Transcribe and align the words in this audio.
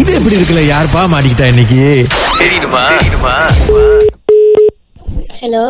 இது 0.00 0.10
எப்படி 0.14 0.36
இருக்குல்ல? 0.36 0.62
யாருப்பா 0.72 1.02
மாட்டிக்கிட்டா 1.12 1.46
இன்னைக்கு? 1.52 1.82
ஹலோ 5.40 5.64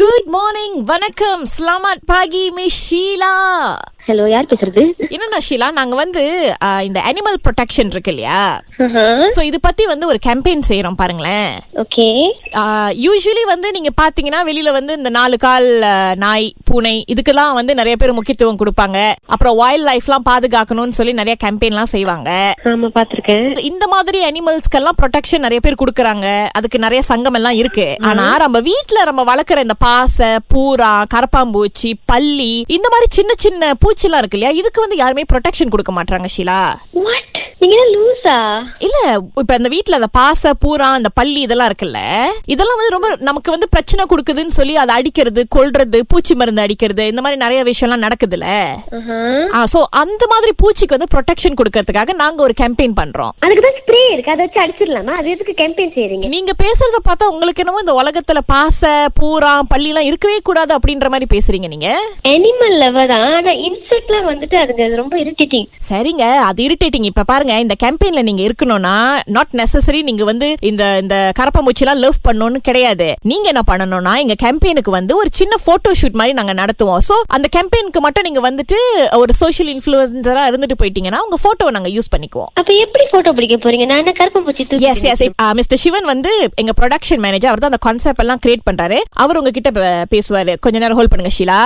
குட் 0.00 0.28
மார்னிங் 0.34 0.76
வணக்கம். 0.84 1.42
ஸ்லாமத் 1.56 2.04
பாகி 2.12 2.44
மிஸ் 2.58 2.80
ஷீலா. 2.86 3.34
ஹலோ 4.06 4.24
யார் 4.30 4.48
பேசுறது? 4.48 4.82
என்னன்னா 5.14 5.38
ஷீலா 5.44 5.66
நாங்க 5.76 5.94
வந்து 6.00 6.22
இந்த 6.86 6.98
அனிமல் 7.08 7.36
ப்ரொடெக்ஷன் 7.44 7.90
இருக்கு 7.92 8.10
இல்லையா? 8.12 8.40
சோ 9.36 9.40
இது 9.50 9.58
பத்தி 9.66 9.84
வந்து 9.90 10.08
ஒரு 10.10 10.18
கேம்பெயின் 10.26 10.64
செய்யறோம் 10.70 10.98
பாருங்களேன். 10.98 11.52
ஓகே. 11.82 12.06
யூஸ்வலி 13.04 13.44
வந்து 13.52 13.68
நீங்க 13.76 13.90
பாத்தீங்கன்னா 14.00 14.40
வெளியில 14.48 14.72
வந்து 14.76 14.92
இந்த 15.00 15.12
நாலு 15.18 15.36
கால் 15.44 15.68
நாய் 16.24 16.48
பூனை 16.70 16.94
இதுக்கெல்லாம் 17.14 17.56
வந்து 17.58 17.78
நிறைய 17.80 17.94
பேர் 18.02 18.16
முக்கியத்துவம் 18.18 18.60
கொடுப்பாங்க. 18.62 18.98
அப்புறம் 19.36 19.56
வைல்ட் 19.62 19.86
லைஃப்லாம் 19.90 20.26
பாதுகாக்கணும்னு 20.30 20.98
சொல்லி 20.98 21.14
நிறைய 21.20 21.36
கேம்பெயின்லாம் 21.44 21.92
செய்வாங்க. 21.94 22.30
ஆமா 22.72 22.90
பாத்திருக்கேன். 22.98 23.48
இந்த 23.70 23.86
மாதிரி 23.94 24.20
அனிமல்ஸ்க்கெல்லாம் 24.30 25.00
ப்ரொடெக்ஷன் 25.00 25.44
நிறைய 25.46 25.62
பேர் 25.68 25.80
கொடுக்கறாங்க. 25.84 26.26
அதுக்கு 26.60 26.84
நிறைய 26.86 27.02
சங்கம் 27.10 27.38
எல்லாம் 27.40 27.58
இருக்கு. 27.62 27.88
ஆனா 28.10 28.28
நம்ம 28.44 28.64
வீட்ல 28.70 29.08
நம்ம 29.12 29.26
வளர்க்குற 29.32 29.66
இந்த 29.68 29.78
பாசை 29.86 30.30
பூரா 30.54 30.92
கரப்பாம்பூச்சி 31.16 31.92
பல்லி 32.12 32.52
இந்த 32.78 32.86
மாதிரி 32.94 33.08
சின்ன 33.20 33.32
சின்ன 33.46 33.72
பூச்சிலாம் 33.94 34.22
இருக்கு 34.22 34.38
இல்லையா? 34.38 34.58
இதுக்கு 34.60 34.80
வந்து 34.80 34.96
யாருமே 35.00 35.22
ப்ரொடெக்ஷன் 35.32 35.72
கொடுக்க 35.72 35.92
மாட்டாங்க 35.98 36.28
ஷீலா. 36.36 36.60
நீங்க 37.64 37.76
என்ன 37.76 37.90
லூசா 37.96 38.38
இல்ல 38.86 38.96
இப்ப 39.42 39.52
இந்த 39.58 39.68
வீட்ல 39.74 39.98
அந்த 39.98 40.08
பாசை 40.18 40.50
பூரா 40.64 40.88
அந்த 40.98 41.10
பல்லி 41.18 41.40
இதெல்லாம் 41.46 41.68
இருக்குல்ல 41.70 42.00
இதெல்லாம் 42.54 42.78
வந்து 42.78 42.94
ரொம்ப 42.94 43.08
நமக்கு 43.28 43.54
வந்து 43.54 43.68
பிரச்சனை 43.74 44.02
கொடுக்குதுன்னு 44.10 44.56
சொல்லி 44.58 44.74
அதை 44.82 44.94
அடிக்கிறது 44.98 45.42
கொல்றது 45.56 45.98
பூச்சி 46.12 46.34
மருந்து 46.40 46.64
அடிக்கிறது 46.64 47.04
இந்த 47.12 47.22
மாதிரி 47.24 47.38
நிறைய 47.44 47.60
விஷயம்லாம் 47.68 48.04
நடக்குதுல்ல. 48.06 48.48
சோ 49.72 49.80
அந்த 50.02 50.24
மாதிரி 50.32 50.52
பூச்சிக்கு 50.62 50.96
வந்து 50.96 51.10
ப்ரொடெக்ஷன் 51.14 51.58
கொடுக்கறதுக்காக 51.60 52.14
நாங்க 52.22 52.42
ஒரு 52.46 52.54
கேம்பெயின் 52.60 52.96
பண்றோம். 53.00 53.32
அதுக்கு 53.44 53.64
தான் 53.66 53.78
ஸ்ப்ரே 53.80 54.02
இருக்கு. 54.12 54.32
அதை 54.34 54.42
வச்சு 54.44 54.60
அடிச்சிடலாமா? 54.64 55.14
அது 55.20 55.32
எதுக்கு 55.34 55.54
கேம்பெயின் 55.62 55.94
செய்றீங்க? 55.96 56.30
நீங்க 56.34 56.52
பேசுறத 56.64 57.00
பார்த்தா 57.08 57.30
உங்களுக்கு 57.34 57.62
என்னமோ 57.64 57.82
இந்த 57.84 57.96
உலகத்துல 58.02 58.42
பாச 58.52 58.92
பூரா 59.20 59.52
பள்ளி 59.72 59.90
எல்லாம் 59.92 60.08
இருக்கவே 60.10 60.38
கூடாது 60.50 60.74
அப்படின்ற 60.78 61.08
மாதிரி 61.14 61.28
பேசுறீங்க 61.34 61.70
நீங்க. 61.74 61.90
அனிமல் 62.34 62.76
லவர் 62.84 63.14
ஆனா 63.22 63.54
இன்செக்ட்லாம் 63.68 64.28
வந்துட்டு 64.32 64.58
அதுங்க 64.62 64.84
அது 64.88 65.02
ரொம்ப 65.02 65.16
இரிட்டேட்டிங் 65.24 65.68
சரிங்க 65.90 66.26
அது 66.50 66.62
இரிட்டேட்டிங் 66.68 67.10
இப்ப 67.12 67.26
பாருங்க 67.32 67.53
இந்த 67.62 67.74
கேம்பெயின்ல 67.82 68.22
நீங்க 68.28 68.42
இருக்கணும்னா 68.48 68.94
நாட் 69.36 69.54
நெசசரி 69.60 70.00
நீங்க 70.08 70.24
வந்து 70.30 70.48
இந்த 70.70 70.82
இந்த 71.02 71.16
கரப்பாம்பூச்சி 71.38 71.84
எல்லாம் 71.84 72.00
லவ் 72.04 72.18
பண்ணணும்னு 72.26 72.60
கிடையாது. 72.68 73.08
நீங்க 73.30 73.46
என்ன 73.52 73.62
பண்ணணும்னா 73.70 74.14
எங்க 74.24 74.36
கேம்பெயினுக்கு 74.44 74.92
வந்து 74.98 75.12
ஒரு 75.20 75.32
சின்ன 75.40 75.54
போட்டோ 75.66 75.92
ஷூட் 76.00 76.18
மாதிரி 76.20 76.36
நாங்க 76.40 76.54
நடத்துவோம். 76.62 77.02
சோ 77.08 77.16
அந்த 77.38 77.48
கேம்பெயினுக்கு 77.56 78.02
மட்டும் 78.06 78.26
நீங்க 78.28 78.42
வந்துட்டு 78.48 78.78
ஒரு 79.22 79.34
சோஷியல் 79.42 79.72
இன்ஃபுளுசரா 79.74 80.44
இருந்துட்டு 80.50 80.78
போயிட்டீங்கன்னா 80.82 81.22
உங்க 81.26 81.38
போட்டோ 81.46 81.70
நாங்க 81.78 81.92
யூஸ் 81.96 82.12
பண்ணிக்குவோம். 82.14 82.50
அப்ப 82.60 82.70
எப்படி 82.84 83.06
போட்டோ 83.14 83.32
பிடிக்க 83.38 83.58
போறீங்க? 83.64 83.86
நான் 83.92 84.02
என்ன 84.04 84.14
கருப்பு 84.20 84.42
பூச்சி 84.46 84.68
எஸ் 84.92 85.04
எஸ் 85.12 85.24
மிஸ்டர் 85.60 85.82
சிவன் 85.84 86.10
வந்து 86.12 86.32
எங்க 86.62 86.74
ப்ரொடக்ஷன் 86.80 87.24
மேனேஜர் 87.26 87.50
அவர் 87.52 87.64
தான் 87.64 87.72
அந்த 87.74 87.82
கான்செப்ட் 87.88 88.22
எல்லாம் 88.24 88.42
கிரியேட் 88.44 88.68
பண்றாரு. 88.70 89.00
அவர் 89.24 89.40
உங்ககிட்ட 89.40 89.70
பேசுவாரு. 90.14 90.54
கொஞ்ச 90.66 90.78
நேரம் 90.84 90.98
ஹோல்ட் 91.00 91.12
பண்ணுங்க 91.14 91.34
ஷீலா. 91.38 91.60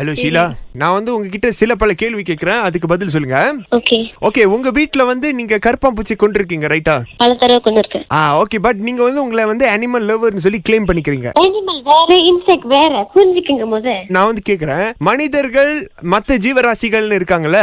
ஹலோ 0.00 0.14
ஷீலா. 0.22 0.46
நான் 0.80 0.94
வந்து 0.96 1.10
உங்ககிட்ட 1.14 1.48
சில 1.58 1.72
பல 1.80 1.92
கேள்வி 1.92 2.22
கேட்கிறேன். 2.22 2.60
அதுக்கு 2.66 2.86
பதில் 2.92 3.12
சொல்லுங்க. 3.14 3.38
ஓகே 3.76 3.98
ஓகே 4.28 4.42
உங்க 4.54 4.68
வீட்ல 4.70 5.04
வந்து 5.10 5.26
நீங்க 5.34 5.56
கருப்பாம்பூச்சி 5.66 6.14
கொண்டிருக்கீங்க 6.22 6.68
ரைட்டா 6.72 6.96
பல 7.16 7.34
தடவை 7.34 7.60
கொண்டு 7.66 7.80
இருக்கேன் 7.82 8.06
ஆ 8.16 8.20
ஓகே 8.40 8.58
பட் 8.66 8.80
நீங்க 8.86 9.02
வந்து 9.02 9.22
உங்களை 9.22 9.44
வந்து 9.44 9.66
அனிமல் 9.74 10.06
லவர்னு 10.10 10.44
சொல்லி 10.46 10.60
கிளைம் 10.68 10.88
பண்ணிக்கிறீங்க. 10.88 11.30
அனிமல் 11.44 11.80
வேற 11.90 12.10
இன்செக்ட் 12.30 12.68
வேற 12.76 12.92
புரிஞ்சுக்கங்க 13.14 13.66
முத. 13.74 13.96
நான் 14.08 14.28
வந்து 14.30 14.44
கேக்குறேன் 14.50 14.86
மனிதர்கள் 15.10 15.72
மத்த 16.14 16.38
ஜீவராசிகள்னு 16.46 17.18
இருக்காங்கல்ல 17.20 17.60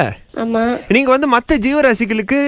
நீங்க 0.96 1.10
வந்து 1.14 1.28
மத்த 1.34 1.58
ஜீவராசிகளுக்கு 1.66 2.40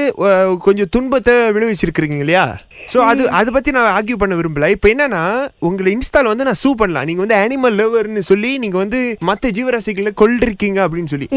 கொஞ்சம் 0.67 0.91
துன்பத்தை 0.95 1.33
விளைவிச்சிருக்கிறீங்க 1.55 2.19
இல்லையா? 2.23 2.45
சோ 2.91 2.99
அது 3.09 3.23
அதை 3.39 3.49
பத்தி 3.55 3.69
நான் 3.75 3.91
ஆர்கியூ 3.97 4.15
பண்ண 4.21 4.33
விரும்பல. 4.37 4.67
இப்போ 4.75 4.87
என்னன்னா 4.93 5.21
உங்களை 5.67 5.89
இன்ஸ்டால 5.95 6.31
வந்து 6.31 6.47
நான் 6.47 6.59
சூ 6.61 6.69
பண்ணலாம். 6.79 7.05
நீங்க 7.09 7.21
வந்து 7.23 7.37
அனிமல் 7.43 7.77
லவர்னு 7.79 8.23
சொல்லி 8.29 8.51
நீங்க 8.63 8.77
வந்து 8.83 8.99
மத்த 9.29 9.51
ஜீவராசிகளை 9.57 10.11
கொல்றிருக்கீங்க 10.21 10.79
அப்படின்னு 10.85 11.11
சொல்லி. 11.13 11.27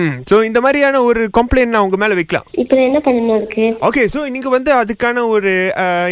ம் 0.00 0.14
சோ 0.30 0.36
இந்த 0.48 0.60
மாதிரியான 0.64 1.00
ஒரு 1.08 1.22
கம்ப்ளைண்ட் 1.38 1.74
நான் 1.74 1.86
உங்க 1.86 1.98
மேல 2.02 2.14
வைக்கலாம். 2.20 2.46
இப்ப 2.62 2.78
என்ன 2.88 3.00
பண்ணணும் 3.06 3.80
ஓகே 3.88 4.04
ஸோ 4.14 4.20
நீங்க 4.34 4.48
வந்து 4.56 4.70
அதுக்கான 4.80 5.26
ஒரு 5.34 5.52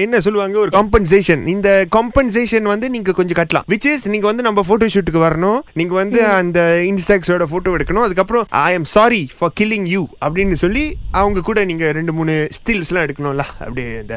என்ன 0.06 0.20
சொல்லுவாங்க 0.26 0.58
ஒரு 0.64 0.72
காம்பன்சேஷன் 0.78 1.44
இந்த 1.54 1.68
காம்பன்சேஷன் 1.98 2.66
வந்து 2.72 2.88
நீங்க 2.96 3.14
கொஞ்சம் 3.20 3.40
கட்டலாம். 3.40 3.68
விச் 3.74 3.88
இஸ் 3.92 4.08
நீங்க 4.14 4.28
வந்து 4.30 4.46
நம்ம 4.48 4.64
போட்டோ 4.70 4.90
ஷூட்டுக்கு 4.96 5.26
வரணும். 5.28 5.60
நீங்க 5.80 5.94
வந்து 6.02 6.20
அந்த 6.40 6.60
இன்செக்ட்ஸோட 6.90 7.46
போட்டோ 7.54 7.76
எடுக்கணும். 7.78 8.06
அதுக்கப்புறம் 8.08 8.46
I 8.66 8.72
am 8.80 8.90
sorry 8.96 9.22
for 9.38 9.52
killing 9.60 9.86
you 9.94 10.02
அப்படின்னு 10.24 10.56
சொல்லி 10.64 10.84
அவங்க 11.20 11.40
கூட 11.48 11.60
நீங்க 11.70 11.84
ரெண்டு 11.98 12.12
மூணு 12.18 12.34
ஸ்டில்ஸ்லாம் 12.58 13.04
எடுக்கணும்ல 13.06 13.46
அப்படியே 13.64 13.92
இந்த 14.04 14.16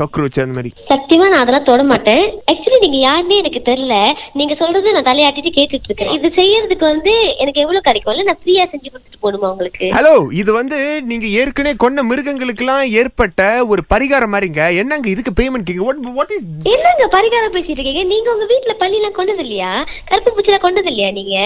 காக்ரோச் 0.00 0.40
அந்த 0.44 0.56
மாதிரி. 0.58 0.72
சத்தியமா 0.92 1.28
நான் 1.32 1.42
அதெல்லாம் 1.42 1.68
தொட 1.70 1.82
மாட்டேன். 1.92 2.24
ஆக்சுவலி 2.52 2.80
நீங்க 2.84 2.98
யாருன்னே 3.06 3.40
எனக்கு 3.42 3.62
தெரியல. 3.70 3.96
நீங்க 4.40 4.54
சொல்றது 4.62 4.94
நான் 4.96 5.08
தலையாட்டிட்டு 5.10 5.52
கேட்டுட்டு 5.58 5.90
இருக்கேன். 5.90 6.14
இது 6.18 6.28
செய்யறதுக்கு 6.40 6.86
வந்து 6.92 7.14
எனக்கு 7.44 7.62
எவ்வளவு 7.64 7.86
கிடைக்கும்ல? 7.88 8.28
நான் 8.30 8.42
ஃப்ரீயா 8.42 8.66
செஞ்சு 8.74 8.90
கொடுத்துட்டு 9.18 9.24
போகணுமா 9.24 9.50
உங்களுக்கு? 9.52 9.86
ஹலோ 9.96 10.12
இது 10.32 10.50
வந்து 10.52 10.78
நீங்க 11.02 11.26
ஏற்கனவே 11.40 11.74
கொன்ன 11.76 12.02
மிருகங்களுக்கெல்லாம் 12.02 12.84
ஏற்பட்ட 13.00 13.40
ஒரு 13.72 13.82
பரிகாரம் 13.90 14.32
மாதிரிங்க. 14.34 14.62
என்னங்க 14.80 15.08
இதுக்கு 15.08 15.32
பேமெண்ட் 15.40 15.68
கேட்க 15.68 15.84
வாட் 15.84 16.02
வாட் 16.18 16.34
இஸ் 16.36 16.46
என்னங்க 16.72 17.04
பரிகாரம் 17.16 17.54
பேசிட்டு 17.56 17.78
இருக்கீங்க? 17.78 18.04
நீங்க 18.12 18.28
உங்க 18.34 18.46
வீட்ல 18.52 18.74
பள்ளி 18.82 18.98
எல்லாம் 19.00 19.16
கொண்டது 19.18 19.44
இல்லையா 19.46 19.72
கருப்பு 20.04 20.32
பூச்சிலாம் 20.32 20.66
கொண்டது 20.66 20.90
இல்லையா 20.92 21.10
நீங்க 21.12 21.36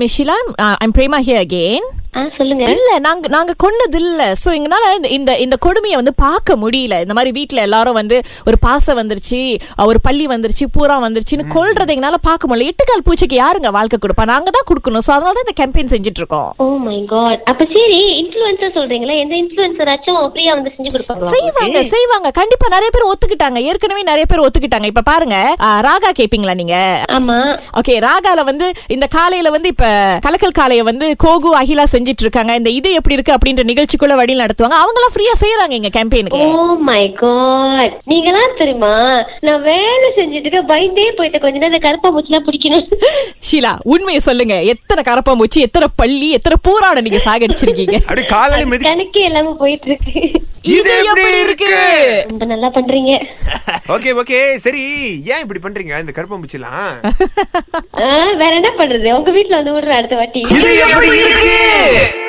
miss 0.00 0.16
Sheela 0.16 0.38
I'm 0.84 0.96
Prema 0.98 1.20
here 1.26 1.42
again 1.44 1.88
ஆ 1.90 2.01
சொல்லுங்க. 2.38 2.64
இல்ல 2.74 2.98
நாங்க 2.98 3.28
நாங்க 3.28 3.52
கொன்னது 3.62 3.98
இல்ல 4.00 4.22
சோ 4.42 4.48
எங்கனால 4.56 4.84
இந்த- 4.96 5.10
இந்த 5.16 5.30
இந்த 5.44 5.56
கொடுமையை 5.66 5.96
வந்து 6.00 6.14
பார்க்க 6.24 6.56
முடியல. 6.56 6.94
இந்த 7.04 7.14
மாதிரி 7.18 7.30
வீட்ல 7.38 7.60
எல்லாரும் 7.60 7.98
வந்து 8.00 8.16
ஒரு 8.46 8.56
பாசை 8.58 8.92
வந்துருச்சு 8.94 9.38
ஒரு 9.90 9.98
பள்ளி 10.06 10.26
வந்துருச்சு 10.26 10.64
பூரா 10.76 10.96
வந்துருச்சுன்னு 11.04 11.46
கொல்றதை 11.54 11.92
எங்கனால 11.94 12.18
பார்க்க 12.28 12.48
முடியல. 12.48 12.68
எட்டுக்கால் 12.72 13.04
பூச்சிக்கு 13.06 13.36
யாருங்க 13.36 13.70
வாழ்க்கை 13.78 13.98
கொடுப்பா? 13.98 14.26
நாங்க 14.32 14.50
தான் 14.56 14.68
கொடுக்கணும். 14.70 15.04
சோ 15.06 15.12
அதனால 15.16 15.34
தான் 15.38 15.46
இந்த 15.46 15.56
கேம்பெயின் 15.60 15.92
செஞ்சுட்டு 15.94 16.20
இருக்கோம் 16.22 16.50
ஓ 16.58 16.66
மை 16.86 16.98
காட். 17.12 17.40
அப்ப 17.52 17.66
சரி 17.74 18.00
இன்ஃபுளுசர் 18.20 18.74
சொல்றீங்களா 18.78 19.16
எந்த 19.24 19.34
இன்ஃபுளுசராச்சும் 19.42 20.20
ஃப்ரீயா 20.32 20.52
வந்து 20.58 20.72
செஞ்சு 20.76 20.92
கொடுப்பாங்களா 20.94 21.32
செய்வாங்க? 21.36 21.82
செய்வாங்க. 21.94 22.30
கண்டிப்பா 22.40 22.68
நிறைய 22.68 22.90
பேர் 22.90 23.08
ஒத்துக்கிட்டாங்க. 23.12 23.58
ஏற்கனவே 23.70 24.02
நிறைய 24.02 24.26
பேர் 24.26 24.44
ஒத்துக்கிட்டாங்க. 24.46 24.90
இப்ப 24.92 25.06
பாருங்க 25.10 25.36
ராகா 25.88 26.12
கேப்பீங்களா 26.20 26.54
நீங்க? 26.54 26.76
ஆமா. 27.18 27.38
ஓகே 27.80 27.96
ராகால 28.08 28.44
வந்து 28.44 28.66
இந்த 28.88 29.06
காலையில 29.16 29.50
வந்து 29.50 29.68
இப்ப 29.68 29.86
கலக்கல் 30.26 30.58
காலைய 30.60 30.82
வந்து 30.82 31.08
கோகு 31.24 31.50
அகிலா 31.62 31.84
செஞ்சிட்டு 32.02 32.24
இருக்காங்க 32.24 32.52
இந்த 32.58 32.70
இது 32.76 32.88
எப்படி 32.98 33.16
இருக்கு 33.16 33.34
அப்படின்ற 33.34 33.62
நிகழ்ச்சிக்குள்ள 33.68 34.14
வழியில் 34.18 34.42
நடத்துவாங்க. 34.42 34.76
அவங்க 34.82 34.98
எல்லாம் 35.00 35.14
ஃப்ரீயா 35.14 35.34
செய்யறாங்க 35.42 35.74
எங்க 35.78 35.90
கேம்பெயினுக்கு 35.96 36.40
ஓ 36.52 36.56
மை 36.88 37.02
காட் 37.20 37.94
நீங்களாம் 38.10 38.56
தெரியுமா? 38.60 38.92
நான் 39.46 39.62
வேலை 39.68 40.08
செஞ்சுட்டு 40.18 40.46
இருக்க 40.46 40.62
பயந்தே 40.72 41.06
போயிட்டு 41.18 41.42
கொஞ்ச 41.42 41.56
நேரம் 41.56 41.72
இந்த 41.72 41.82
கருப்பா 41.86 42.10
பூச்சிலாம் 42.14 42.46
பிடிக்கணும். 42.48 42.86
ஷீலா 43.48 43.72
உண்மையை 43.92 44.20
சொல்லுங்க. 44.20 44.54
எத்தனை 44.72 45.02
கரப்பாம்பூச்சி 45.04 45.60
எத்தனை 45.66 45.88
பள்ளி 46.02 46.30
எத்தனை 46.38 46.58
பூராட 46.66 47.00
நீங்க 47.06 47.20
சாகடிச்சிருக்கீங்க? 47.26 47.96
அப்படியே 48.06 48.28
காலையில 48.34 48.70
மிதி 48.72 48.88
கணக்கே 48.90 49.24
இல்லாம 49.28 49.54
போயிட்டு 49.62 49.88
இருக்கு 49.90 50.14
இது 50.72 50.90
எப்படி 51.04 51.38
இருக்கு? 51.44 51.70
ரொம்ப 52.28 52.44
நல்லா 52.50 52.68
பண்றீங்க. 52.74 53.12
ஓகே 53.94 54.10
ஓகே 54.20 54.36
சரி 54.64 54.82
ஏன் 55.30 55.42
இப்படி 55.44 55.60
பண்றீங்க? 55.62 55.94
இந்த 56.02 56.12
கருப்பாம்பூச்சிலாம் 56.16 56.90
ஆ, 57.98 58.06
வேற 58.40 58.52
என்ன 58.58 58.70
பண்றது? 58.78 59.08
உங்க 59.16 59.30
வீட்ல 59.36 59.58
வந்து 59.58 59.74
விடுற 59.74 59.92
அடுத்த 59.96 60.16
வாட்டி. 60.16 60.42
இது 60.56 60.70
எப்படி 60.84 61.08
இருக்கு? 61.22 61.56
yeah. 61.92 62.21